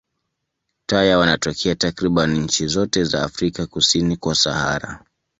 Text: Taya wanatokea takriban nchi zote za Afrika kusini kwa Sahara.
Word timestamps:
Taya 0.85 1.17
wanatokea 1.17 1.75
takriban 1.75 2.33
nchi 2.35 2.67
zote 2.67 3.03
za 3.03 3.23
Afrika 3.23 3.65
kusini 3.67 4.17
kwa 4.17 4.35
Sahara. 4.35 5.03